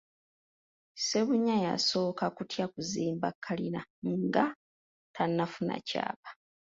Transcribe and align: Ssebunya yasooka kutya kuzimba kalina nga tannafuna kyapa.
Ssebunya 0.97 1.55
yasooka 1.65 2.25
kutya 2.37 2.65
kuzimba 2.73 3.27
kalina 3.43 3.81
nga 4.23 4.45
tannafuna 5.15 5.75
kyapa. 5.87 6.29